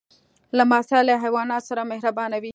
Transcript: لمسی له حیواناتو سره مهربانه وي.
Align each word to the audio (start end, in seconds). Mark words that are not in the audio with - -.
لمسی 0.57 0.99
له 1.07 1.13
حیواناتو 1.23 1.67
سره 1.69 1.81
مهربانه 1.91 2.37
وي. 2.43 2.49